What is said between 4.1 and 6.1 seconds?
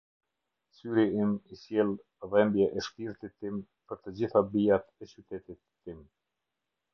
gjitha bijat e qytetit tim.